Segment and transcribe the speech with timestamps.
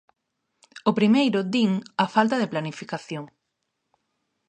[0.89, 1.71] O primeiro, din,
[2.03, 3.25] a falta de planificación.